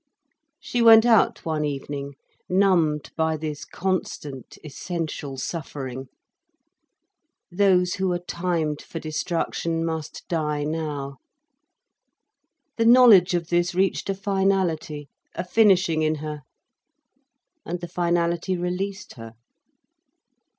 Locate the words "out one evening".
1.05-2.15